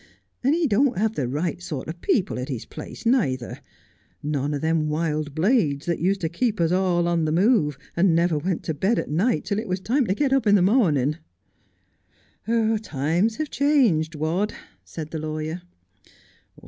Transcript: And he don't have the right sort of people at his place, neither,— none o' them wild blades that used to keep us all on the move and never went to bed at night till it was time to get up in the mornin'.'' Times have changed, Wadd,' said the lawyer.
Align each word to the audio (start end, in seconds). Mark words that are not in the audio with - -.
And 0.43 0.55
he 0.55 0.65
don't 0.65 0.97
have 0.97 1.13
the 1.13 1.27
right 1.27 1.61
sort 1.61 1.87
of 1.87 2.01
people 2.01 2.39
at 2.39 2.49
his 2.49 2.65
place, 2.65 3.05
neither,— 3.05 3.59
none 4.23 4.55
o' 4.55 4.57
them 4.57 4.89
wild 4.89 5.35
blades 5.35 5.85
that 5.85 5.99
used 5.99 6.21
to 6.21 6.27
keep 6.27 6.59
us 6.59 6.71
all 6.71 7.07
on 7.07 7.25
the 7.25 7.31
move 7.31 7.77
and 7.95 8.15
never 8.15 8.39
went 8.39 8.63
to 8.63 8.73
bed 8.73 8.97
at 8.97 9.11
night 9.11 9.45
till 9.45 9.59
it 9.59 9.67
was 9.67 9.79
time 9.79 10.07
to 10.07 10.15
get 10.15 10.33
up 10.33 10.47
in 10.47 10.55
the 10.55 10.63
mornin'.'' 10.63 11.19
Times 12.81 13.35
have 13.35 13.51
changed, 13.51 14.15
Wadd,' 14.15 14.55
said 14.83 15.11
the 15.11 15.19
lawyer. 15.19 15.61